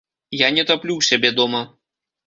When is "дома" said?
1.41-1.65